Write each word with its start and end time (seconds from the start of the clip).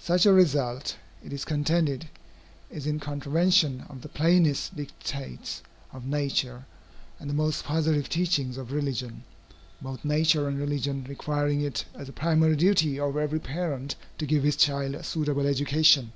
Such 0.00 0.26
a 0.26 0.32
result, 0.32 0.96
it 1.22 1.32
is 1.32 1.44
contended, 1.44 2.08
is 2.70 2.88
in 2.88 2.98
contravention 2.98 3.82
of 3.88 4.02
the 4.02 4.08
plainest 4.08 4.74
dictates 4.74 5.62
of 5.92 6.04
nature 6.04 6.64
and 7.20 7.30
the 7.30 7.34
most 7.34 7.62
positive 7.62 8.08
teachings 8.08 8.58
of 8.58 8.72
religion, 8.72 9.22
both 9.80 10.04
nature 10.04 10.48
and 10.48 10.58
religion 10.58 11.06
requiring 11.08 11.60
it 11.60 11.84
as 11.94 12.08
a 12.08 12.12
primary 12.12 12.56
duty 12.56 12.98
of 12.98 13.16
every 13.16 13.38
parent 13.38 13.94
to 14.18 14.26
give 14.26 14.42
his 14.42 14.56
child 14.56 14.96
a 14.96 15.04
suitable 15.04 15.46
education. 15.46 16.10